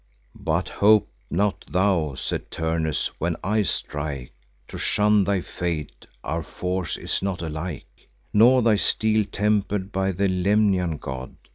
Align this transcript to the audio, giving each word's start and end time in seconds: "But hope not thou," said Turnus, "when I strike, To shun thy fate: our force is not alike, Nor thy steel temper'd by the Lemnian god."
"But 0.33 0.67
hope 0.67 1.11
not 1.29 1.63
thou," 1.69 2.15
said 2.15 2.49
Turnus, 2.49 3.11
"when 3.19 3.35
I 3.43 3.61
strike, 3.61 4.33
To 4.69 4.79
shun 4.79 5.23
thy 5.25 5.41
fate: 5.41 6.07
our 6.23 6.41
force 6.41 6.97
is 6.97 7.21
not 7.21 7.43
alike, 7.43 8.09
Nor 8.33 8.63
thy 8.63 8.77
steel 8.77 9.25
temper'd 9.31 9.91
by 9.91 10.11
the 10.11 10.27
Lemnian 10.27 10.97
god." 10.97 11.35